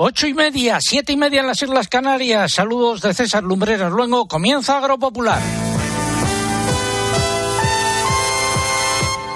[0.00, 2.52] Ocho y media, siete y media en las Islas Canarias.
[2.54, 3.90] Saludos de César Lumbreras.
[3.90, 5.40] Luego comienza Agropopular.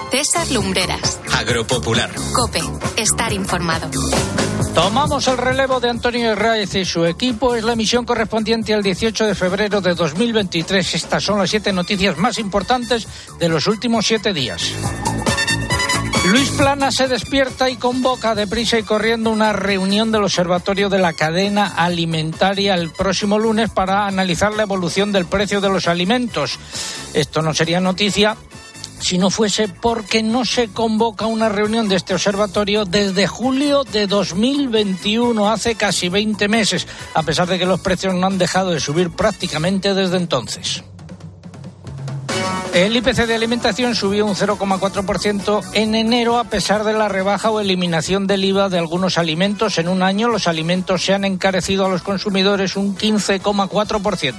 [0.09, 1.19] César Lumbreras.
[1.33, 2.09] Agropopular.
[2.33, 2.61] Cope.
[2.95, 3.89] Estar informado.
[4.73, 7.55] Tomamos el relevo de Antonio Herráez y su equipo.
[7.55, 10.95] Es la emisión correspondiente al 18 de febrero de 2023.
[10.95, 13.05] Estas son las siete noticias más importantes
[13.37, 14.71] de los últimos siete días.
[16.25, 21.11] Luis Plana se despierta y convoca deprisa y corriendo una reunión del Observatorio de la
[21.11, 26.57] Cadena Alimentaria el próximo lunes para analizar la evolución del precio de los alimentos.
[27.13, 28.37] Esto no sería noticia
[29.03, 34.07] si no fuese porque no se convoca una reunión de este observatorio desde julio de
[34.07, 38.79] 2021, hace casi 20 meses, a pesar de que los precios no han dejado de
[38.79, 40.83] subir prácticamente desde entonces.
[42.73, 47.59] El IPC de alimentación subió un 0,4% en enero a pesar de la rebaja o
[47.59, 49.77] eliminación del IVA de algunos alimentos.
[49.77, 54.33] En un año los alimentos se han encarecido a los consumidores un 15,4%.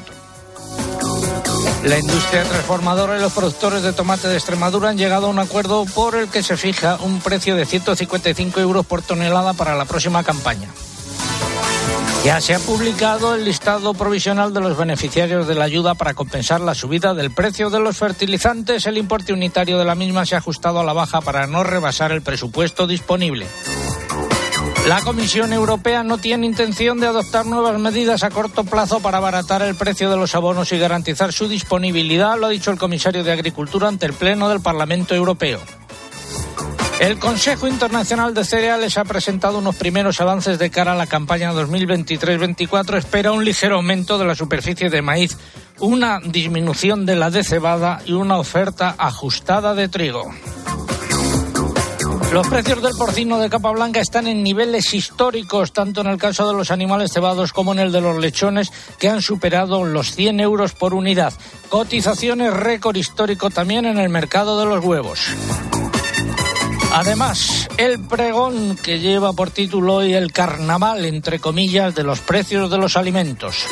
[1.84, 5.84] La industria transformadora y los productores de tomate de Extremadura han llegado a un acuerdo
[5.84, 10.24] por el que se fija un precio de 155 euros por tonelada para la próxima
[10.24, 10.68] campaña.
[12.24, 16.62] Ya se ha publicado el listado provisional de los beneficiarios de la ayuda para compensar
[16.62, 18.86] la subida del precio de los fertilizantes.
[18.86, 22.12] El importe unitario de la misma se ha ajustado a la baja para no rebasar
[22.12, 23.46] el presupuesto disponible.
[24.88, 29.60] La Comisión Europea no tiene intención de adoptar nuevas medidas a corto plazo para abaratar
[29.60, 33.32] el precio de los abonos y garantizar su disponibilidad, lo ha dicho el comisario de
[33.32, 35.60] Agricultura ante el Pleno del Parlamento Europeo.
[37.04, 41.52] El Consejo Internacional de Cereales ha presentado unos primeros avances de cara a la campaña
[41.52, 42.96] 2023-24.
[42.96, 45.36] Espera un ligero aumento de la superficie de maíz,
[45.80, 50.32] una disminución de la de cebada y una oferta ajustada de trigo.
[52.32, 56.48] Los precios del porcino de capa blanca están en niveles históricos, tanto en el caso
[56.48, 60.40] de los animales cebados como en el de los lechones, que han superado los 100
[60.40, 61.34] euros por unidad.
[61.68, 65.20] Cotizaciones récord histórico también en el mercado de los huevos.
[66.94, 72.70] Además, el pregón que lleva por título hoy el carnaval, entre comillas, de los precios
[72.70, 73.66] de los alimentos.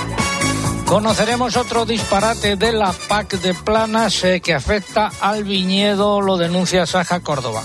[0.86, 6.84] Conoceremos otro disparate de la PAC de Planas eh, que afecta al viñedo, lo denuncia
[6.84, 7.62] Saja Córdoba.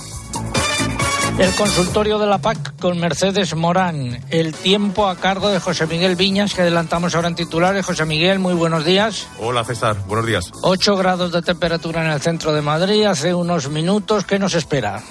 [1.40, 4.26] El consultorio de la PAC con Mercedes Morán.
[4.30, 7.84] El tiempo a cargo de José Miguel Viñas, que adelantamos ahora en titulares.
[7.84, 9.28] José Miguel, muy buenos días.
[9.40, 10.52] Hola César, buenos días.
[10.62, 14.24] 8 grados de temperatura en el centro de Madrid hace unos minutos.
[14.24, 15.04] ¿Qué nos espera?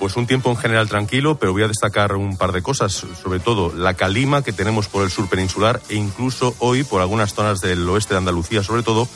[0.00, 3.38] Pues un tiempo en general tranquilo, pero voy a destacar un par de cosas, sobre
[3.38, 7.60] todo la calima que tenemos por el sur peninsular e incluso hoy por algunas zonas
[7.60, 9.06] del oeste de Andalucía, sobre todo,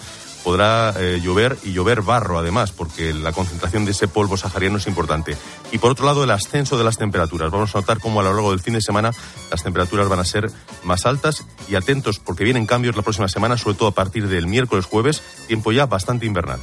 [0.45, 4.87] podrá eh, llover y llover barro además, porque la concentración de ese polvo sahariano es
[4.87, 5.39] importante.
[5.73, 7.51] Y por otro lado, el ascenso de las temperaturas.
[7.51, 9.11] Vamos a notar cómo a lo largo del fin de semana
[9.51, 10.51] las temperaturas van a ser
[10.85, 14.47] más altas y atentos porque vienen cambios la próxima semana, sobre todo a partir del
[14.47, 16.61] miércoles jueves, tiempo ya bastante invernal.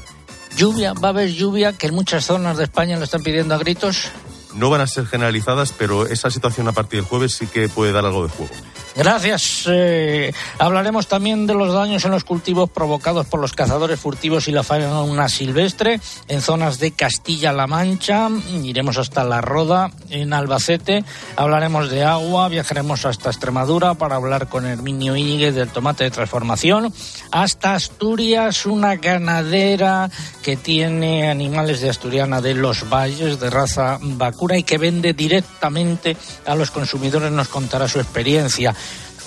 [0.55, 3.57] Lluvia, va a haber lluvia que en muchas zonas de España lo están pidiendo a
[3.57, 4.09] gritos.
[4.53, 7.91] No van a ser generalizadas, pero esa situación a partir del jueves sí que puede
[7.91, 8.53] dar algo de juego.
[8.95, 9.63] Gracias.
[9.67, 14.51] Eh, hablaremos también de los daños en los cultivos provocados por los cazadores furtivos y
[14.51, 18.29] la fauna silvestre en zonas de Castilla-La Mancha.
[18.63, 21.05] Iremos hasta La Roda, en Albacete.
[21.37, 22.49] Hablaremos de agua.
[22.49, 26.93] Viajaremos hasta Extremadura para hablar con Herminio Íñiguez del tomate de transformación.
[27.31, 30.09] Hasta Asturias, una ganadera
[30.41, 36.17] que tiene animales de Asturiana de los Valles de raza vacuna y que vende directamente
[36.45, 37.31] a los consumidores.
[37.31, 38.75] Nos contará su experiencia.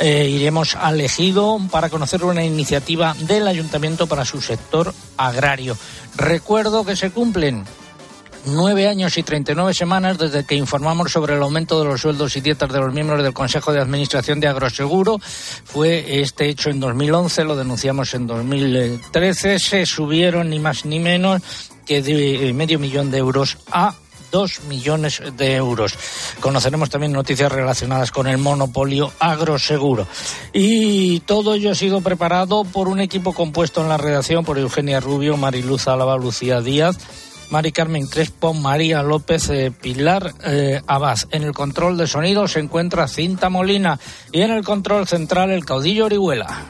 [0.01, 5.77] Eh, iremos al Ejido para conocer una iniciativa del Ayuntamiento para su sector agrario.
[6.17, 7.65] Recuerdo que se cumplen
[8.47, 12.41] nueve años y 39 semanas desde que informamos sobre el aumento de los sueldos y
[12.41, 15.19] dietas de los miembros del Consejo de Administración de Agroseguro.
[15.21, 19.59] Fue este hecho en 2011, lo denunciamos en 2013.
[19.61, 21.41] Se subieron ni más ni menos
[21.87, 23.95] que medio millón de euros a
[24.35, 25.97] dos millones de euros.
[26.41, 30.09] Conoceremos también noticias relacionadas con el monopolio agroseguro.
[30.53, 34.99] Y todo ello ha sido preparado por un equipo compuesto en la redacción por Eugenia
[34.99, 36.99] Rubio, Mariluz Álava, Lucía Díaz.
[37.51, 41.19] Mari Carmen Crespo, María López, eh, Pilar eh, Abad.
[41.31, 44.01] En el control de sonido se encuentra Cinta Molina
[44.33, 46.67] y en el control central el caudillo Orihuela.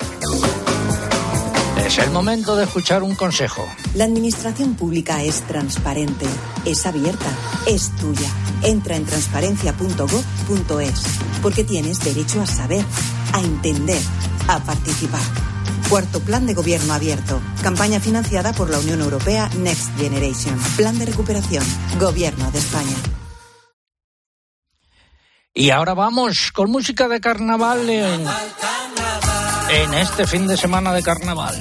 [1.84, 3.68] Es el momento de escuchar un consejo.
[3.94, 6.24] La administración pública es transparente,
[6.64, 7.30] es abierta,
[7.66, 8.30] es tuya.
[8.62, 11.02] Entra en transparencia.gov.es
[11.42, 12.82] porque tienes derecho a saber,
[13.34, 14.00] a entender,
[14.48, 15.20] a participar.
[15.90, 17.42] Cuarto Plan de Gobierno Abierto.
[17.62, 20.58] Campaña financiada por la Unión Europea Next Generation.
[20.78, 21.64] Plan de recuperación.
[22.00, 22.96] Gobierno de España.
[25.52, 28.24] Y ahora vamos con música de carnaval en,
[29.74, 31.60] en este fin de semana de carnaval.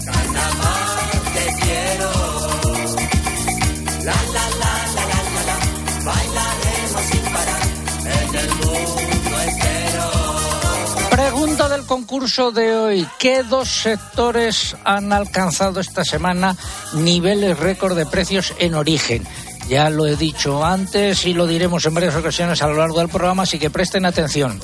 [11.09, 13.07] Pregunta del concurso de hoy.
[13.17, 16.55] ¿Qué dos sectores han alcanzado esta semana
[16.93, 19.25] niveles récord de precios en origen?
[19.67, 23.09] Ya lo he dicho antes y lo diremos en varias ocasiones a lo largo del
[23.09, 24.59] programa, así que presten atención.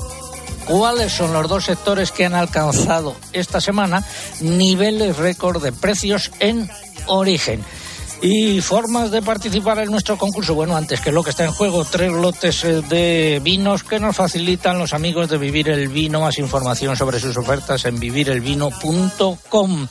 [0.69, 4.05] ¿Cuáles son los dos sectores que han alcanzado esta semana
[4.39, 6.69] niveles récord de precios en
[7.07, 7.65] origen?
[8.21, 10.53] Y formas de participar en nuestro concurso.
[10.53, 14.17] Bueno, antes que lo que está en juego, tres lotes eh, de vinos que nos
[14.17, 16.19] facilitan los amigos de Vivir el Vino.
[16.19, 19.87] Más información sobre sus ofertas en vivirelvino.com.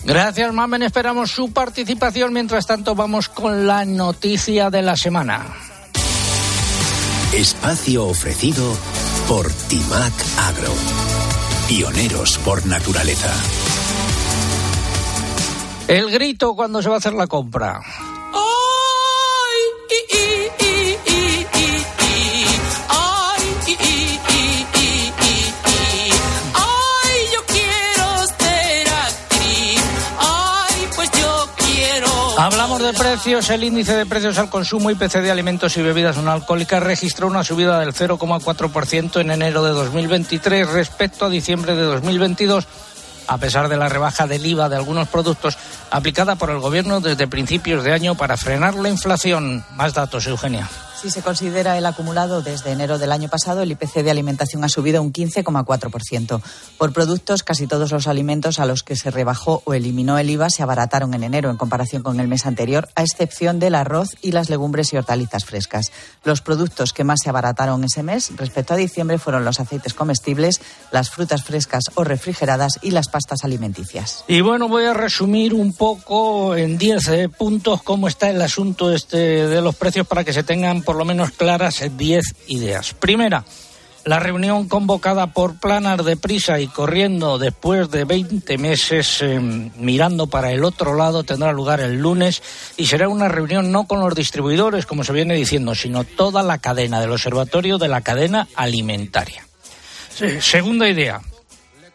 [0.03, 0.83] Gracias, Mamen.
[0.83, 2.33] Esperamos su participación.
[2.33, 5.45] Mientras tanto, vamos con la noticia de la semana.
[7.33, 8.75] Espacio ofrecido
[9.27, 10.73] por Timac Agro.
[11.67, 13.31] Pioneros por naturaleza.
[15.87, 17.81] El grito cuando se va a hacer la compra.
[32.37, 33.49] Hablamos de precios.
[33.49, 37.43] El índice de precios al consumo IPC de alimentos y bebidas no alcohólicas registró una
[37.43, 42.67] subida del 0,4% en enero de 2023 respecto a diciembre de 2022
[43.27, 45.57] a pesar de la rebaja del IVA de algunos productos
[45.89, 49.63] aplicada por el Gobierno desde principios de año para frenar la inflación.
[49.75, 50.67] Más datos, Eugenia.
[51.01, 54.69] Si se considera el acumulado desde enero del año pasado, el IPC de alimentación ha
[54.69, 56.41] subido un 15,4%.
[56.77, 60.51] Por productos, casi todos los alimentos a los que se rebajó o eliminó el IVA
[60.51, 64.31] se abarataron en enero en comparación con el mes anterior, a excepción del arroz y
[64.31, 65.91] las legumbres y hortalizas frescas.
[66.23, 70.61] Los productos que más se abarataron ese mes respecto a diciembre fueron los aceites comestibles,
[70.91, 74.23] las frutas frescas o refrigeradas y las pastas alimenticias.
[74.27, 78.93] Y bueno, voy a resumir un poco en 10 eh, puntos cómo está el asunto
[78.93, 82.93] este de los precios para que se tengan por lo menos claras 10 ideas.
[82.93, 83.43] Primera,
[84.03, 90.27] la reunión convocada por Planar de prisa y corriendo después de 20 meses em, mirando
[90.27, 92.41] para el otro lado tendrá lugar el lunes
[92.77, 96.57] y será una reunión no con los distribuidores, como se viene diciendo, sino toda la
[96.57, 99.45] cadena del observatorio de la cadena alimentaria.
[100.39, 101.21] segunda idea,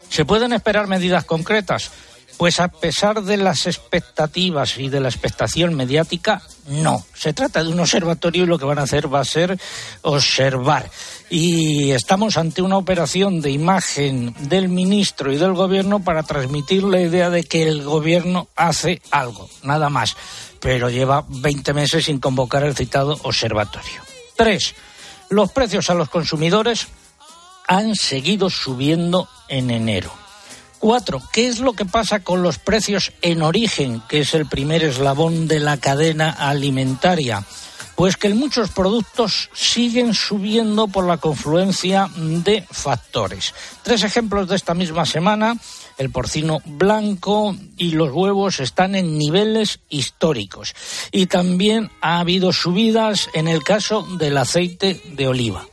[0.08, 1.90] ¿se pueden esperar medidas concretas?
[2.36, 7.04] Pues a pesar de las expectativas y de la expectación mediática, no.
[7.14, 9.58] Se trata de un observatorio y lo que van a hacer va a ser
[10.02, 10.90] observar.
[11.30, 17.00] Y estamos ante una operación de imagen del ministro y del gobierno para transmitir la
[17.00, 20.16] idea de que el gobierno hace algo, nada más.
[20.60, 24.02] Pero lleva 20 meses sin convocar el citado observatorio.
[24.36, 24.74] Tres,
[25.30, 26.88] los precios a los consumidores
[27.66, 30.25] han seguido subiendo en enero.
[30.86, 34.84] Cuatro, ¿qué es lo que pasa con los precios en origen, que es el primer
[34.84, 37.44] eslabón de la cadena alimentaria?
[37.96, 43.52] Pues que muchos productos siguen subiendo por la confluencia de factores.
[43.82, 45.56] Tres ejemplos de esta misma semana.
[45.98, 50.76] El porcino blanco y los huevos están en niveles históricos.
[51.10, 55.66] Y también ha habido subidas en el caso del aceite de oliva.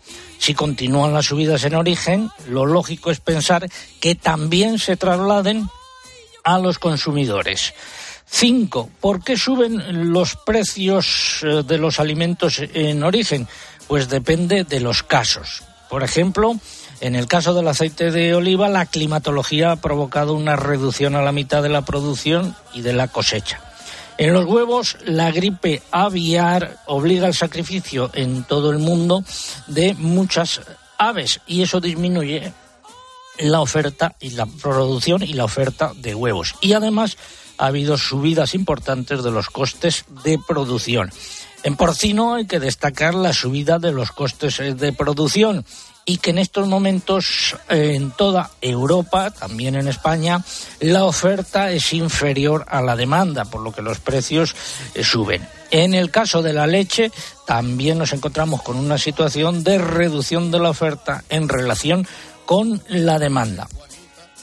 [0.44, 3.66] Si continúan las subidas en origen, lo lógico es pensar
[4.02, 5.70] que también se trasladen
[6.44, 7.74] a los consumidores.
[8.26, 13.48] Cinco, ¿por qué suben los precios eh, de los alimentos en origen?
[13.88, 15.64] Pues depende de los casos.
[15.90, 16.60] Por ejemplo,
[17.00, 21.32] en el caso del aceite de oliva, la climatología ha provocado una reducción a la
[21.32, 23.62] mitad de la producción y de la cosecha.
[24.18, 29.24] En los huevos, la gripe aviar obliga al sacrificio en todo el mundo
[29.68, 30.62] de muchas
[30.98, 32.54] aves y eso disminuye
[33.40, 36.56] la oferta y la producción y la oferta de huevos.
[36.62, 37.18] Y además
[37.58, 41.12] ha habido subidas importantes de los costes de producción.
[41.64, 45.66] En porcino hay que destacar la subida de los costes eh, de producción
[46.06, 50.44] y que en estos momentos eh, en toda Europa, también en España,
[50.82, 54.56] la oferta es inferior a la demanda, por lo que los precios
[54.94, 55.48] eh, suben.
[55.72, 57.12] En el caso de la leche,
[57.48, 62.06] también nos encontramos con una situación de reducción de la oferta en relación
[62.46, 63.70] con la demanda.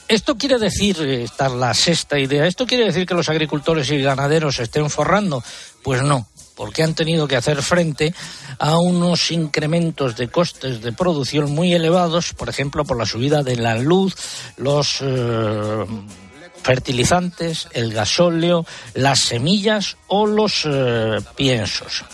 [0.07, 4.01] Esto quiere decir, esta es la sexta idea, esto quiere decir que los agricultores y
[4.01, 5.41] ganaderos se estén forrando.
[5.83, 6.27] Pues no,
[6.61, 8.13] porque han tenido que hacer frente
[8.59, 13.55] a unos incrementos de costes de producción muy elevados, por ejemplo, por la subida de
[13.55, 14.15] la luz,
[14.57, 15.85] los eh,
[16.61, 18.63] fertilizantes, el gasóleo,
[18.93, 22.05] las semillas o los eh, piensos.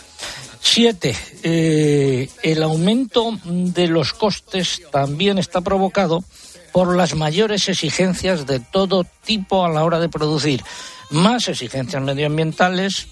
[0.62, 1.14] Siete,
[1.44, 6.24] eh, el aumento de los costes también está provocado
[6.72, 10.64] por las mayores exigencias de todo tipo a la hora de producir.
[11.10, 13.08] Más exigencias medioambientales,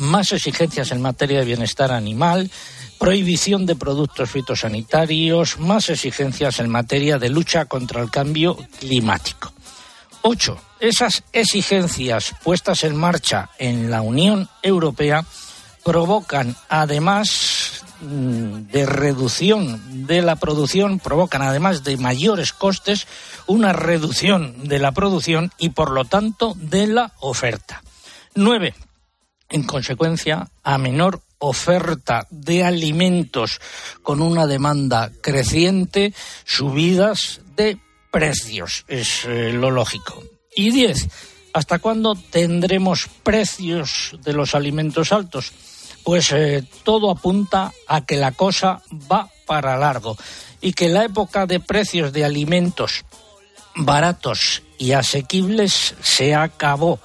[0.00, 2.50] más exigencias en materia de bienestar animal,
[2.98, 9.52] prohibición de productos fitosanitarios, más exigencias en materia de lucha contra el cambio climático.
[10.22, 15.24] Ocho, esas exigencias puestas en marcha en la Unión Europea
[15.82, 23.06] provocan, además mm, de reducción de la producción, provocan además de mayores costes,
[23.46, 27.82] una reducción de la producción y por lo tanto de la oferta.
[28.34, 28.74] Nueve,
[29.50, 33.60] en consecuencia, a menor oferta de alimentos
[34.02, 36.14] con una demanda creciente,
[36.44, 37.78] subidas de
[38.10, 40.22] precios, es eh, lo lógico.
[40.54, 41.08] Y diez,
[41.52, 45.52] ¿hasta cuándo tendremos precios de los alimentos altos?
[46.04, 50.16] Pues eh, todo apunta a que la cosa va para largo
[50.60, 53.04] y que la época de precios de alimentos
[53.76, 57.00] baratos y asequibles se acabó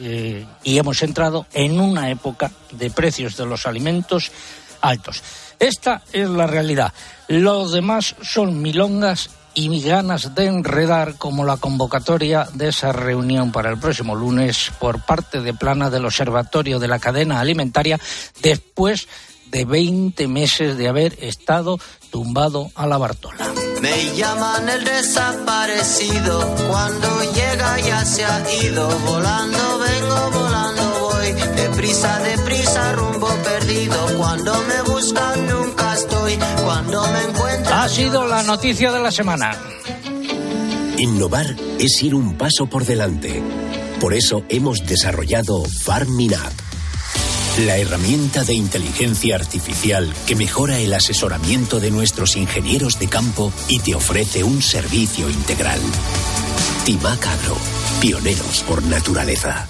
[0.00, 4.32] eh, y hemos entrado en una época de precios de los alimentos
[4.80, 5.22] altos.
[5.58, 6.92] Esta es la realidad.
[7.28, 13.70] Los demás son milongas y ganas de enredar como la convocatoria de esa reunión para
[13.70, 17.98] el próximo lunes por parte de Plana del Observatorio de la Cadena Alimentaria
[18.42, 19.08] después
[19.50, 21.78] de 20 meses de haber estado
[22.10, 23.52] tumbado a la Bartola.
[23.80, 32.18] Me llaman el desaparecido, cuando llega ya se ha ido, volando vengo, volando voy, deprisa,
[32.18, 37.74] deprisa, rumbo perdido, cuando me buscan nunca estoy, cuando me encuentro...
[37.74, 39.58] Ha sido la noticia de la semana.
[40.98, 43.42] Innovar es ir un paso por delante.
[43.98, 46.34] Por eso hemos desarrollado Farming
[47.66, 53.80] la herramienta de inteligencia artificial que mejora el asesoramiento de nuestros ingenieros de campo y
[53.80, 55.80] te ofrece un servicio integral.
[56.84, 57.56] Timac Agro,
[58.00, 59.68] pioneros por naturaleza.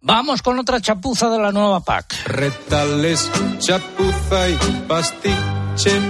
[0.00, 2.26] Vamos con otra chapuza de la nueva PAC.
[2.26, 6.00] Retales, chapuza y pastiche.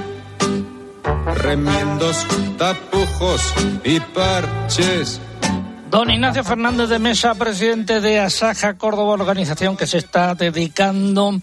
[1.37, 2.27] Remiendos,
[2.59, 5.21] tapujos y parches
[5.95, 11.35] Don Ignacio Fernández de Mesa, presidente de Asaja Córdoba, organización que se está dedicando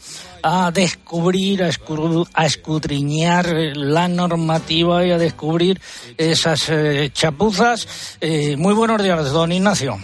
[0.44, 3.46] a descubrir, a, escudriñar
[3.78, 5.80] la normativa y a descubrir
[6.18, 8.18] esas eh, chapuzas.
[8.20, 9.98] Eh, muy buenos días, don Ignacio.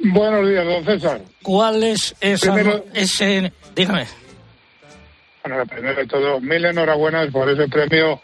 [0.00, 1.22] Buenos días, don César.
[1.42, 2.54] ¿Cuál es esa,
[2.92, 4.06] ese, dígame?
[5.42, 8.20] Bueno, primero de todo, mil enhorabuenas por ese premio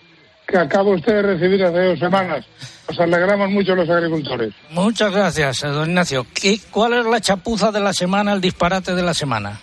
[0.47, 2.45] que acaba usted de recibir hace dos semanas.
[2.89, 4.55] Nos alegramos mucho los agricultores.
[4.71, 6.27] Muchas gracias, don Ignacio.
[6.33, 9.61] ¿Qué, ¿Cuál es la chapuza de la semana, el disparate de la semana?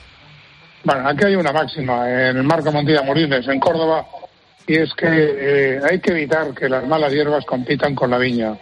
[0.83, 4.05] Bueno, aquí hay una máxima en el Marco Montilla Morines, en Córdoba,
[4.67, 8.57] y es que eh, hay que evitar que las malas hierbas compitan con la viña.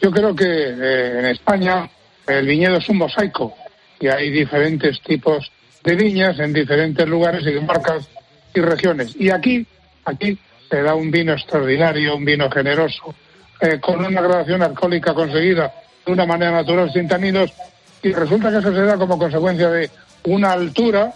[0.00, 1.90] Yo creo que eh, en España
[2.28, 3.54] el viñedo es un mosaico
[3.98, 5.50] y hay diferentes tipos
[5.82, 8.08] de viñas en diferentes lugares y marcas
[8.54, 9.16] y regiones.
[9.16, 9.66] Y aquí,
[10.04, 13.14] aquí se da un vino extraordinario, un vino generoso,
[13.60, 15.72] eh, con una graduación alcohólica conseguida
[16.04, 17.52] de una manera natural sin taninos
[18.02, 19.90] y resulta que eso se da como consecuencia de
[20.24, 21.12] una altura,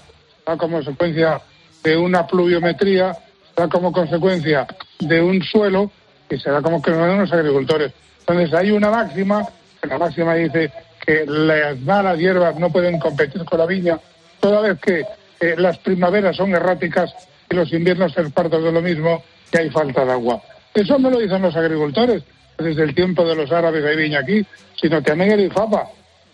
[0.46, 1.40] da como consecuencia
[1.82, 3.16] de una pluviometría,
[3.56, 4.66] da como consecuencia
[4.98, 5.90] de un suelo
[6.28, 7.92] y se da como que no los agricultores.
[8.20, 9.46] Entonces hay una máxima,
[9.82, 10.72] la máxima dice
[11.04, 13.98] que las malas hierbas no pueden competir con la viña,
[14.38, 15.04] toda vez que
[15.40, 17.12] eh, las primaveras son erráticas
[17.50, 20.42] y los inviernos son partos de lo mismo que hay falta de agua.
[20.74, 22.22] Eso no lo dicen los agricultores,
[22.58, 24.44] desde el tiempo de los árabes hay viña aquí,
[24.80, 25.88] sino también el IFAPA,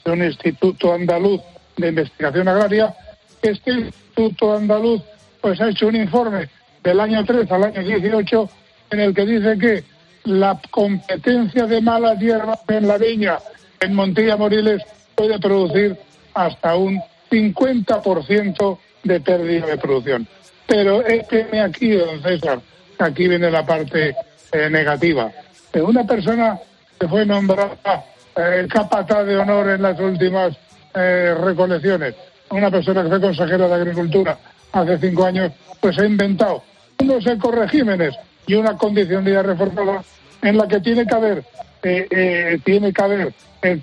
[0.06, 1.40] un instituto andaluz
[1.76, 2.94] de investigación agraria.
[3.42, 5.02] Este instituto andaluz
[5.40, 6.48] pues ha hecho un informe
[6.82, 8.50] del año 3 al año 18
[8.90, 9.84] en el que dice que
[10.24, 13.38] la competencia de malas hierbas en la viña
[13.80, 14.82] en Montilla Moriles
[15.14, 15.96] puede producir
[16.34, 20.26] hasta un 50% de pérdida de producción.
[20.66, 22.60] Pero este aquí, don César,
[22.98, 24.14] aquí viene la parte
[24.52, 25.30] eh, negativa.
[25.74, 26.58] Una persona
[26.98, 28.04] que fue nombrada
[28.36, 30.56] eh, capataz de honor en las últimas
[30.94, 32.14] eh, recolecciones,
[32.50, 34.38] una persona que fue consejera de Agricultura
[34.72, 36.62] hace cinco años, pues ha inventado
[37.00, 38.14] unos ecoregímenes
[38.46, 40.02] y una condicionalidad reforzada
[40.42, 41.44] en la que tiene que haber
[41.82, 43.32] eh, tiene que haber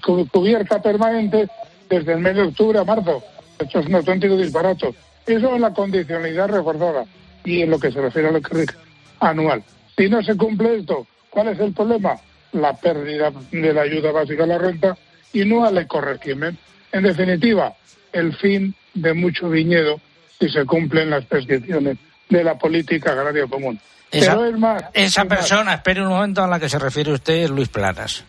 [0.04, 1.48] cu- cubierta permanente
[1.90, 3.24] desde el mes de octubre a marzo.
[3.60, 4.94] Esto es un auténtico disbarato.
[5.26, 7.06] Eso es la condicionalidad reforzada
[7.46, 8.66] y en lo que se refiere a lo que
[9.30, 9.64] anual.
[9.98, 12.16] Si no se cumple esto, ¿cuál es el problema?
[12.52, 14.98] La pérdida de la ayuda básica a la renta
[15.32, 16.58] y no al ecoregimen.
[16.92, 17.74] En definitiva,
[18.12, 20.00] el fin de mucho viñedo
[20.40, 21.98] si se cumplen las prescripciones
[22.30, 23.80] de la política agraria común.
[24.12, 26.78] Esa, Pero es más, esa es más, persona, espere un momento a la que se
[26.78, 28.24] refiere usted, es Luis Planas.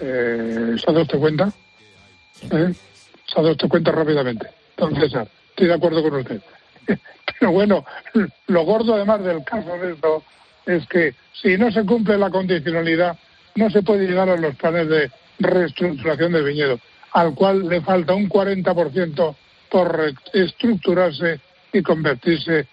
[0.00, 1.52] Eh, ¿Se ha dado usted cuenta?
[2.50, 2.72] ¿Eh?
[3.26, 4.46] Se ha dado usted cuenta rápidamente.
[4.76, 6.40] César, estoy de acuerdo con usted.
[7.40, 7.84] Pero bueno,
[8.46, 10.22] lo gordo además del caso de esto
[10.66, 13.18] es que si no se cumple la condicionalidad,
[13.56, 16.80] no se puede llegar a los planes de reestructuración del viñedo,
[17.12, 19.36] al cual le falta un 40%
[19.70, 19.96] por
[20.32, 21.40] reestructurarse
[21.72, 22.66] y convertirse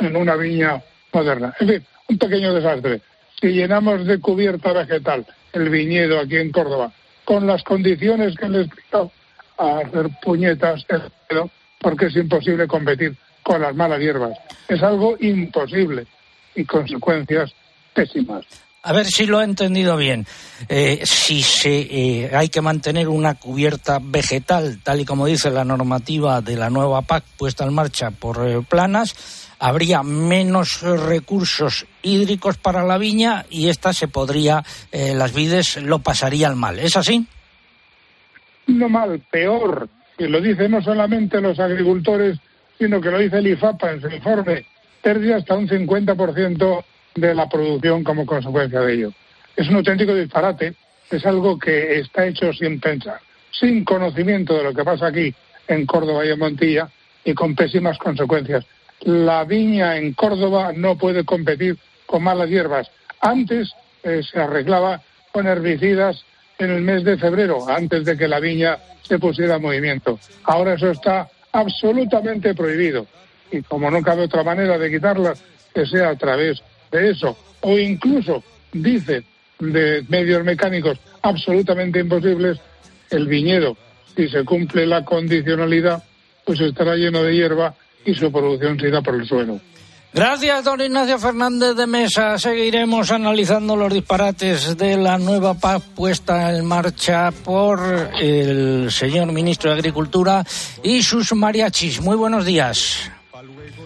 [0.00, 1.54] en una viña moderna.
[1.60, 3.00] En fin, un pequeño desastre.
[3.40, 6.92] Si llenamos de cubierta vegetal el viñedo aquí en Córdoba,
[7.24, 9.12] con las condiciones que le he explicado,
[9.56, 14.36] a hacer puñetas el viñedo, porque es imposible competir con las malas hierbas.
[14.66, 16.06] Es algo imposible
[16.56, 17.54] y consecuencias
[17.94, 18.44] pésimas.
[18.82, 20.26] A ver si lo he entendido bien.
[20.68, 25.64] Eh, si se, eh, hay que mantener una cubierta vegetal, tal y como dice la
[25.64, 32.58] normativa de la nueva PAC puesta en marcha por eh, Planas, habría menos recursos hídricos
[32.58, 36.78] para la viña y esta se podría, las vides lo pasarían mal.
[36.78, 37.26] ¿Es así?
[38.66, 39.88] No mal, peor.
[40.18, 42.38] Y lo dicen no solamente los agricultores,
[42.78, 44.66] sino que lo dice el IFAPA en su informe.
[45.02, 46.84] Pérdida hasta un 50%
[47.14, 49.12] de la producción como consecuencia de ello.
[49.56, 50.74] Es un auténtico disparate.
[51.10, 53.20] Es algo que está hecho sin pensar,
[53.52, 55.34] sin conocimiento de lo que pasa aquí
[55.68, 56.88] en Córdoba y en Montilla
[57.24, 58.64] y con pésimas consecuencias.
[59.00, 62.90] La viña en Córdoba no puede competir con malas hierbas.
[63.20, 66.24] Antes eh, se arreglaba con herbicidas
[66.58, 70.18] en el mes de febrero, antes de que la viña se pusiera en movimiento.
[70.44, 73.06] Ahora eso está absolutamente prohibido.
[73.50, 75.34] Y como no cabe otra manera de quitarla,
[75.72, 79.24] que sea a través de eso, o incluso, dice,
[79.58, 82.58] de medios mecánicos absolutamente imposibles,
[83.10, 83.76] el viñedo,
[84.16, 86.02] si se cumple la condicionalidad,
[86.44, 89.60] pues estará lleno de hierba y su producción se irá por el suelo.
[90.14, 92.38] Gracias, don Ignacio Fernández de Mesa.
[92.38, 97.80] Seguiremos analizando los disparates de la nueva PAC puesta en marcha por
[98.20, 100.44] el señor ministro de Agricultura
[100.84, 102.00] y sus mariachis.
[102.00, 103.10] Muy buenos días.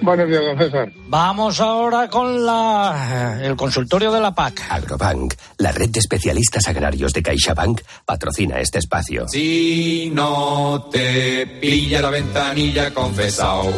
[0.01, 0.93] Buenos días, don César.
[1.09, 4.63] Vamos ahora con la, el consultorio de la PAC.
[4.71, 9.27] Agrobank, la red de especialistas agrarios de CaixaBank, patrocina este espacio.
[9.29, 13.73] Si no te pilla la ventanilla confesao,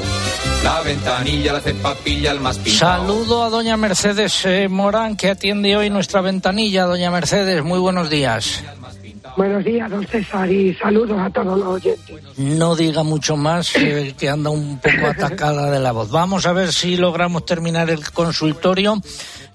[0.62, 2.78] la ventanilla la cepa pilla el más pillao.
[2.78, 6.84] Saludo a doña Mercedes eh, Morán, que atiende hoy nuestra ventanilla.
[6.84, 8.62] Doña Mercedes, muy buenos días.
[9.40, 12.20] Buenos días, don César, y saludos a todos los oyentes.
[12.36, 16.10] No diga mucho más, eh, que anda un poco atacada de la voz.
[16.10, 19.00] Vamos a ver si logramos terminar el consultorio.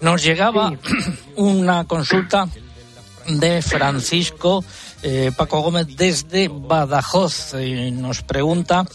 [0.01, 0.73] Nos llegaba
[1.35, 2.47] una consulta
[3.27, 4.65] de Francisco
[5.03, 7.53] eh, Paco Gómez desde Badajoz.
[7.53, 8.87] Eh, nos pregunta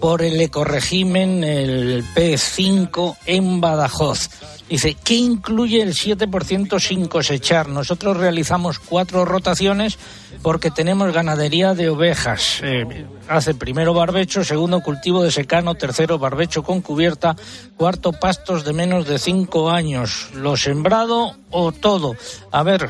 [0.00, 4.30] por el ecoregimen, el P5 en Badajoz.
[4.68, 7.68] Dice, ¿qué incluye el 7% sin cosechar?
[7.68, 9.98] Nosotros realizamos cuatro rotaciones
[10.42, 12.60] porque tenemos ganadería de ovejas.
[12.62, 17.36] Eh, hace primero barbecho, segundo cultivo de secano, tercero barbecho con cubierta,
[17.76, 20.30] cuarto pastos de menos de cinco años.
[20.34, 22.16] ¿Lo sembrado o todo?
[22.50, 22.88] A ver,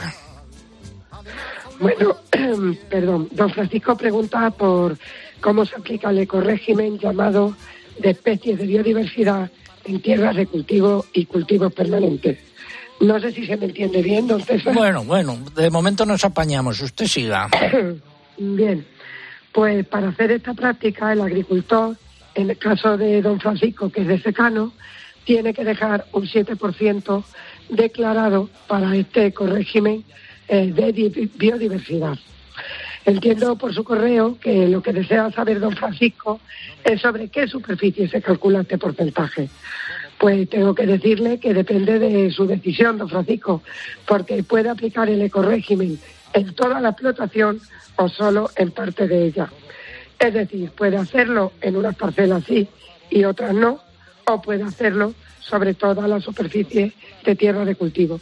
[1.80, 2.16] Bueno,
[2.90, 4.98] perdón, don Francisco pregunta por
[5.40, 7.54] cómo se aplica el ecorégimen llamado
[7.98, 9.50] de especies de biodiversidad
[9.84, 12.47] en tierras de cultivo y cultivos permanentes.
[13.00, 14.74] No sé si se me entiende bien, don César.
[14.74, 16.80] bueno, bueno, de momento nos apañamos.
[16.80, 17.48] Usted siga.
[18.38, 18.86] Bien,
[19.52, 21.96] pues para hacer esta práctica el agricultor,
[22.34, 24.72] en el caso de don Francisco, que es de secano,
[25.24, 27.24] tiene que dejar un 7%
[27.68, 30.04] declarado para este régimen
[30.48, 32.16] de di- biodiversidad.
[33.04, 36.40] Entiendo por su correo que lo que desea saber don Francisco
[36.84, 39.48] es sobre qué superficie se calcula este porcentaje.
[40.18, 43.62] Pues tengo que decirle que depende de su decisión, don Francisco,
[44.06, 45.98] porque puede aplicar el ecorégimen
[46.32, 47.60] en toda la explotación
[47.96, 49.50] o solo en parte de ella.
[50.18, 52.68] Es decir, puede hacerlo en unas parcelas sí
[53.10, 53.80] y otras no,
[54.26, 56.92] o puede hacerlo sobre toda la superficie
[57.24, 58.20] de tierra de cultivo.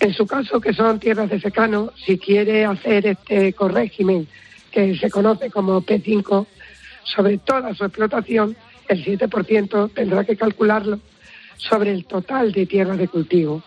[0.00, 4.28] En su caso, que son tierras de secano, si quiere hacer este corrégimen
[4.70, 6.46] que se conoce como P5,
[7.02, 8.56] sobre toda su explotación,
[8.88, 11.00] el 7% tendrá que calcularlo
[11.56, 13.62] sobre el total de tierra de cultivo.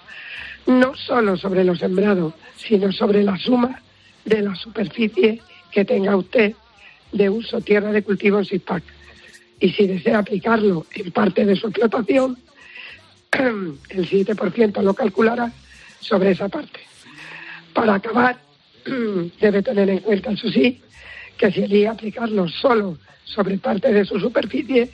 [0.68, 3.82] No solo sobre los sembrados, sino sobre la suma
[4.26, 6.54] de la superficie que tenga usted
[7.12, 8.84] de uso tierra de cultivo en SISPAC.
[9.60, 12.38] Y si desea aplicarlo en parte de su explotación,
[13.32, 15.52] el 7% lo calculará
[16.00, 16.80] sobre esa parte.
[17.74, 18.38] Para acabar,
[19.40, 20.82] debe tener en cuenta, eso sí,
[21.42, 24.92] que si elige aplicarlo solo sobre parte de su superficie,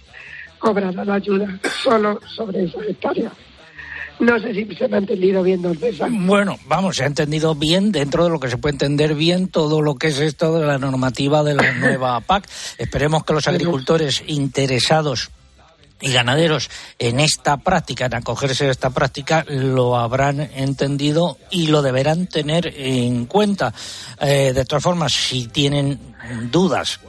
[0.57, 3.31] cobrará la ayuda solo sobre esa hectárea.
[4.19, 6.09] No sé si se me ha entendido bien, don César.
[6.09, 9.81] Bueno, vamos, se ha entendido bien dentro de lo que se puede entender bien todo
[9.81, 12.49] lo que es esto de la normativa de la nueva PAC.
[12.77, 15.29] Esperemos que los agricultores interesados
[16.01, 21.81] y ganaderos en esta práctica, en acogerse a esta práctica, lo habrán entendido y lo
[21.81, 23.73] deberán tener en cuenta.
[24.19, 26.15] Eh, de todas formas, si tienen
[26.51, 26.99] dudas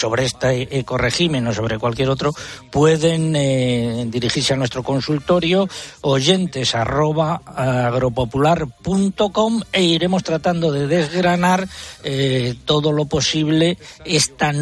[0.00, 2.32] sobre este ecoregimen o sobre cualquier otro,
[2.70, 5.68] pueden eh, dirigirse a nuestro consultorio
[6.00, 11.68] oyentes arroba agropopular.com e iremos tratando de desgranar
[12.02, 14.52] eh, todo lo posible esta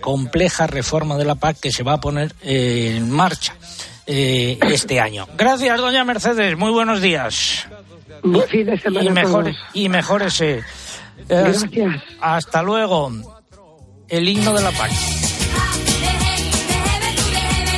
[0.00, 3.54] compleja reforma de la PAC que se va a poner eh, en marcha.
[4.06, 5.28] este año.
[5.36, 6.56] Gracias, doña Mercedes.
[6.56, 7.66] Muy buenos días.
[8.24, 10.42] y, mejor, y mejores.
[11.28, 12.02] Gracias.
[12.18, 13.37] Hasta luego
[14.08, 14.90] el himno de la PAC.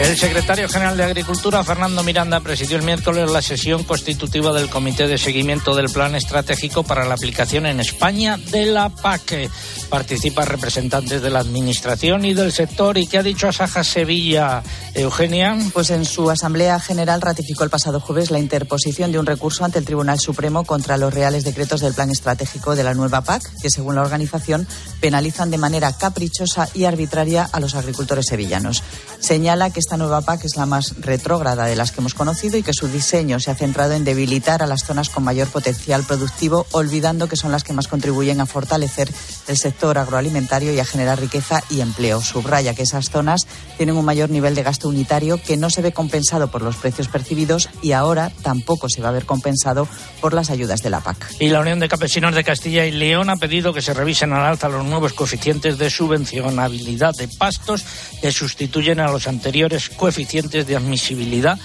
[0.00, 5.06] El secretario general de Agricultura, Fernando Miranda, presidió el miércoles la sesión constitutiva del Comité
[5.06, 9.50] de Seguimiento del Plan Estratégico para la aplicación en España de la PAC.
[9.90, 12.96] Participan representantes de la Administración y del sector.
[12.96, 14.62] ¿Y qué ha dicho Asaja Sevilla,
[14.94, 15.58] Eugenia?
[15.72, 19.80] Pues en su Asamblea General ratificó el pasado jueves la interposición de un recurso ante
[19.80, 23.68] el Tribunal Supremo contra los reales decretos del Plan Estratégico de la nueva PAC, que
[23.68, 24.64] según la organización
[25.00, 28.84] penalizan de manera caprichosa y arbitraria a los agricultores sevillanos.
[29.18, 32.62] Señala que esta nueva PAC es la más retrógrada de las que hemos conocido y
[32.62, 36.64] que su diseño se ha centrado en debilitar a las zonas con mayor potencial productivo,
[36.70, 39.10] olvidando que son las que más contribuyen a fortalecer
[39.48, 42.20] el sector agroalimentario y a generar riqueza y empleo.
[42.20, 45.92] Subraya que esas zonas tienen un mayor nivel de gasto unitario que no se ve
[45.92, 49.88] compensado por los precios percibidos y ahora tampoco se va a ver compensado
[50.20, 51.34] por las ayudas de la PAC.
[51.40, 54.46] Y la Unión de Campesinos de Castilla y León ha pedido que se revisen al
[54.46, 57.84] alza los nuevos coeficientes de subvencionabilidad de pastos
[58.20, 61.58] que sustituyen a los anteriores coeficientes de admisibilidad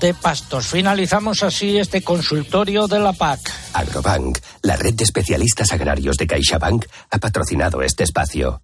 [0.00, 0.66] de pastos.
[0.66, 3.40] Finalizamos así este consultorio de la PAC.
[3.74, 8.62] Agrobank, la red de especialistas agrarios de CaixaBank, ha patrocinado este espacio.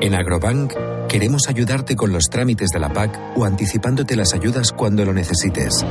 [0.00, 0.72] En Agrobank
[1.08, 5.84] queremos ayudarte con los trámites de la PAC o anticipándote las ayudas cuando lo necesites.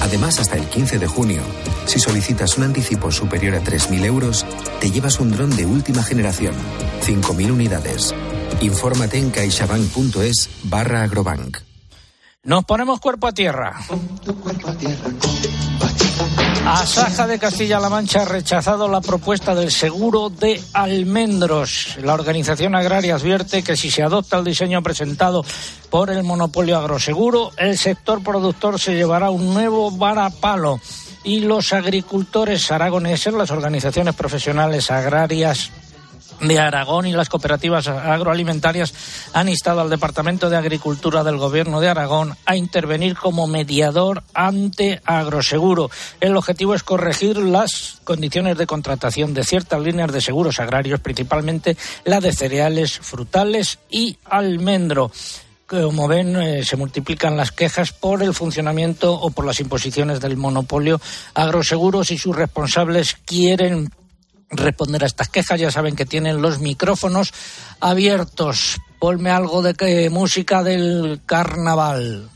[0.00, 1.42] Además, hasta el 15 de junio,
[1.84, 4.46] si solicitas un anticipo superior a 3.000 euros,
[4.80, 6.54] te llevas un dron de última generación,
[7.02, 8.14] 5.000 unidades.
[8.60, 11.69] Infórmate en caixabank.es barra agrobank.
[12.42, 13.78] Nos ponemos cuerpo a tierra.
[16.64, 21.98] Asaja de Castilla-La Mancha ha rechazado la propuesta del seguro de almendros.
[22.02, 25.44] La organización agraria advierte que si se adopta el diseño presentado
[25.90, 30.80] por el monopolio agroseguro, el sector productor se llevará un nuevo varapalo
[31.22, 35.72] y los agricultores aragoneses, las organizaciones profesionales agrarias
[36.40, 38.94] de Aragón y las cooperativas agroalimentarias
[39.32, 45.00] han instado al Departamento de Agricultura del Gobierno de Aragón a intervenir como mediador ante
[45.04, 45.90] Agroseguro.
[46.20, 51.76] El objetivo es corregir las condiciones de contratación de ciertas líneas de seguros agrarios, principalmente
[52.04, 55.10] la de cereales, frutales y almendro
[55.66, 60.36] como ven, eh, se multiplican las quejas por el funcionamiento o por las imposiciones del
[60.36, 61.00] monopolio
[61.32, 63.88] agroseguros y sus responsables quieren
[64.50, 65.60] responder a estas quejas.
[65.60, 67.32] Ya saben que tienen los micrófonos
[67.80, 68.76] abiertos.
[68.98, 72.28] Ponme algo de música del carnaval.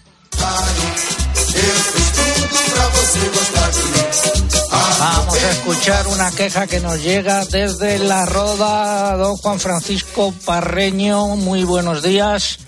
[4.99, 11.37] Vamos a escuchar una queja que nos llega desde la Roda, don Juan Francisco Parreño.
[11.37, 12.64] Muy buenos días.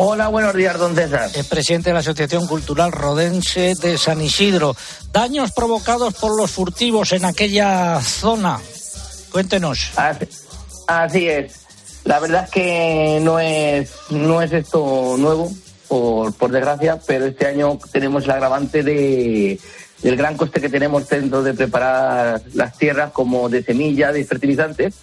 [0.00, 1.28] Hola, buenos días, don César.
[1.34, 4.76] Es presidente de la Asociación Cultural Rodense de San Isidro.
[5.10, 8.60] Daños provocados por los furtivos en aquella zona.
[9.32, 9.90] Cuéntenos.
[10.86, 11.52] Así, es.
[12.04, 15.52] La verdad es que no es, no es esto nuevo.
[15.88, 19.58] por, por desgracia, pero este año tenemos el agravante de,
[20.00, 24.94] del gran coste que tenemos dentro de preparar las tierras como de semilla, de fertilizantes.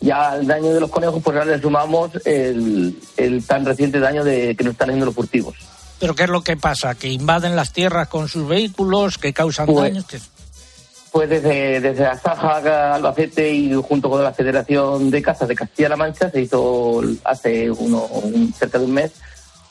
[0.00, 4.22] Ya al daño de los conejos, pues ahora le sumamos el, el tan reciente daño
[4.24, 5.56] de que nos están haciendo los furtivos.
[5.98, 6.94] ¿Pero qué es lo que pasa?
[6.94, 9.18] ¿Que invaden las tierras con sus vehículos?
[9.18, 10.04] ¿Que causan Pues- daños?
[10.06, 10.20] ¿Que-
[11.10, 16.30] Pues desde, desde Asaja, Albacete y junto con la Federación de Casas de Castilla-La Mancha
[16.30, 19.12] se hizo hace uno, un- cerca de un mes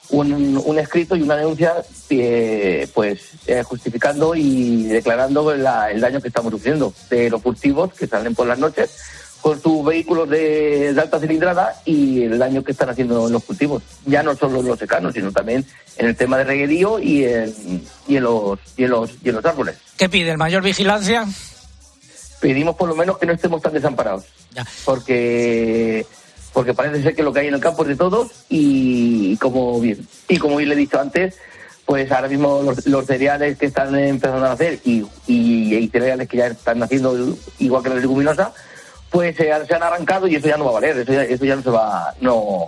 [0.10, 1.74] un, un escrito y una denuncia
[2.10, 7.94] eh, pues eh, justificando y declarando la- el daño que estamos sufriendo de los furtivos
[7.94, 8.90] que salen por las noches
[9.42, 13.44] con sus vehículos de, de alta cilindrada y el daño que están haciendo en los
[13.44, 13.84] cultivos.
[14.06, 15.66] Ya no solo en los secanos, sino también
[15.98, 19.36] en el tema de reguerío y en, y en, los, y en, los, y en
[19.36, 20.38] los árboles ¿Qué piden?
[20.38, 21.26] ¿Mayor vigilancia?
[22.40, 24.26] pedimos por lo menos que no estemos tan desamparados.
[24.86, 26.06] Porque
[26.54, 29.80] porque parece ser que lo que hay en el campo es de todos y, como
[29.80, 31.36] bien y como bien le he dicho antes,
[31.86, 36.28] pues ahora mismo los, los cereales que están empezando a nacer y, y, y cereales
[36.28, 38.54] que ya están naciendo igual que la leguminosa,
[39.10, 41.46] pues eh, se han arrancado y eso ya no va a valer, eso ya, eso
[41.46, 42.66] ya no se va, no,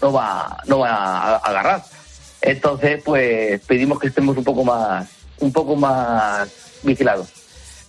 [0.00, 1.82] no va, no va a agarrar.
[2.40, 5.08] Entonces, pues pedimos que estemos un poco más,
[5.40, 6.48] un poco más
[6.82, 7.37] vigilados.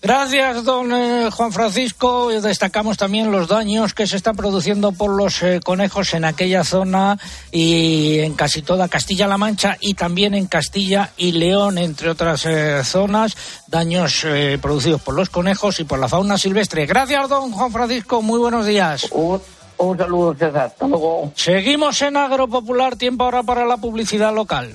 [0.02, 2.30] Gracias, don eh, Juan Francisco.
[2.30, 7.20] Destacamos también los daños que se están produciendo por los eh, conejos en aquella zona
[7.52, 12.82] y en casi toda Castilla-La Mancha y también en Castilla y León, entre otras eh,
[12.86, 13.36] zonas.
[13.68, 16.86] Daños eh, producidos por los conejos y por la fauna silvestre.
[16.86, 18.22] Gracias, don Juan Francisco.
[18.22, 19.06] Muy buenos días.
[19.12, 19.42] Un,
[19.80, 20.68] un saludo, César.
[20.68, 21.34] Hasta luego.
[21.36, 22.96] Seguimos en Agropopular.
[22.96, 24.74] Tiempo ahora para la publicidad local.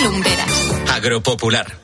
[0.00, 0.48] Lumbreras.
[0.94, 1.83] Agropopular.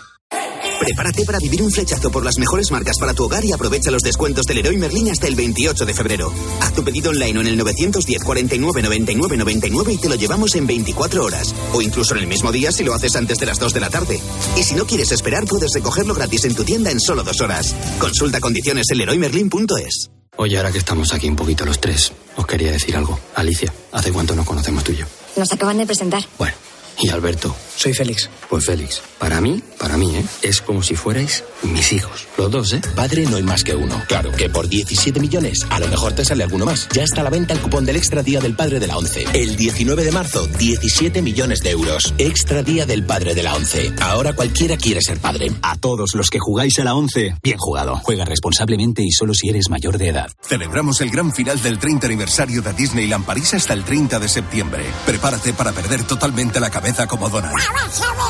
[0.81, 4.01] Prepárate para vivir un flechazo por las mejores marcas para tu hogar y aprovecha los
[4.01, 6.33] descuentos del Leroy Merlin hasta el 28 de febrero.
[6.59, 10.55] Haz tu pedido online o en el 910 49 99 99 y te lo llevamos
[10.55, 11.53] en 24 horas.
[11.73, 13.91] O incluso en el mismo día si lo haces antes de las 2 de la
[13.91, 14.19] tarde.
[14.57, 17.75] Y si no quieres esperar, puedes recogerlo gratis en tu tienda en solo dos horas.
[17.99, 20.09] Consulta condiciones en leroymerlin.es.
[20.37, 23.19] Oye, ahora que estamos aquí un poquito los tres, os quería decir algo.
[23.35, 25.05] Alicia, ¿hace cuánto nos conocemos tú y yo?
[25.35, 26.23] Nos acaban de presentar.
[26.39, 26.55] Bueno,
[26.99, 27.55] y Alberto.
[27.75, 28.29] Soy Félix.
[28.47, 30.23] Pues Félix, para mí, para mí, ¿eh?
[30.43, 32.27] Es como si fuerais mis hijos.
[32.37, 32.81] Los dos, ¿eh?
[32.95, 33.99] Padre no hay más que uno.
[34.07, 36.87] Claro que por 17 millones, a lo mejor te sale alguno más.
[36.93, 39.25] Ya está a la venta el cupón del Extra Día del Padre de la ONCE.
[39.33, 42.13] El 19 de marzo, 17 millones de euros.
[42.19, 43.93] Extra Día del Padre de la ONCE.
[43.99, 45.51] Ahora cualquiera quiere ser padre.
[45.63, 47.99] A todos los que jugáis a la 11, bien jugado.
[48.03, 50.31] Juega responsablemente y solo si eres mayor de edad.
[50.43, 54.85] Celebramos el gran final del 30 aniversario de Disneyland París hasta el 30 de septiembre.
[55.05, 57.55] Prepárate para perder totalmente la cabeza como Donald.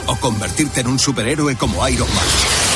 [0.07, 2.70] O convertirte en un superhéroe como Iron Man.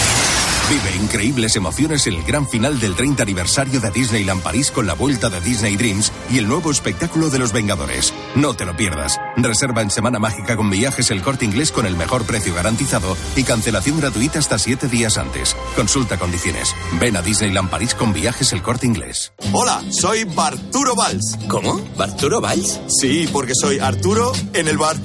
[0.67, 4.95] Vive increíbles emociones en el gran final del 30 aniversario de Disneyland París con la
[4.95, 8.15] vuelta de Disney Dreams y el nuevo espectáculo de los Vengadores.
[8.33, 9.19] No te lo pierdas.
[9.37, 13.43] Reserva en Semana Mágica con viajes el corte inglés con el mejor precio garantizado y
[13.43, 15.55] cancelación gratuita hasta siete días antes.
[15.75, 16.73] Consulta condiciones.
[16.99, 19.33] Ven a Disneyland París con viajes el corte inglés.
[19.53, 21.37] Hola, soy Barturo Valls.
[21.47, 21.79] ¿Cómo?
[21.95, 22.79] ¿Barturo Valls?
[22.87, 24.97] Sí, porque soy Arturo en el bar.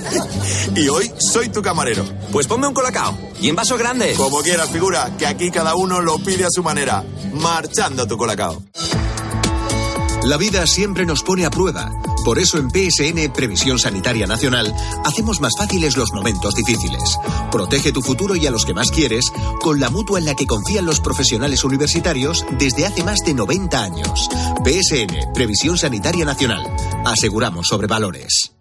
[0.74, 2.04] y hoy soy tu camarero.
[2.32, 3.16] Pues ponme un colacao.
[3.40, 4.14] Y en vaso grande.
[4.16, 4.87] Como quieras, figura,
[5.18, 7.04] que aquí cada uno lo pide a su manera.
[7.34, 8.62] Marchando tu colacao.
[10.24, 11.90] La vida siempre nos pone a prueba.
[12.24, 14.74] Por eso en PSN Previsión Sanitaria Nacional
[15.04, 17.18] hacemos más fáciles los momentos difíciles.
[17.52, 20.46] Protege tu futuro y a los que más quieres con la mutua en la que
[20.46, 24.28] confían los profesionales universitarios desde hace más de 90 años.
[24.64, 26.64] PSN Previsión Sanitaria Nacional.
[27.04, 28.57] Aseguramos sobre valores.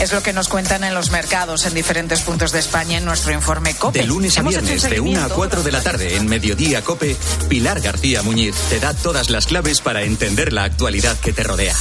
[0.00, 3.32] Es lo que nos cuentan en los mercados en diferentes puntos de España en nuestro
[3.32, 4.00] informe COPE.
[4.00, 5.34] De lunes a un viernes, de 1 a seguimiento.
[5.34, 7.16] 4 de la tarde, en Mediodía Cope,
[7.48, 11.76] Pilar García Muñiz te da todas las claves para entender la actualidad que te rodea.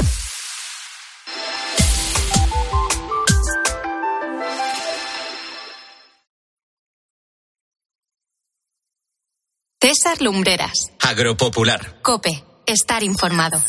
[9.81, 10.91] César Lumbreras.
[10.99, 12.01] Agropopular.
[12.03, 12.45] Cope.
[12.67, 13.59] Estar informado.